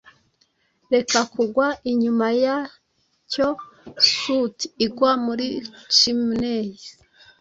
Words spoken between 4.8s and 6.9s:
igwa muri chimneys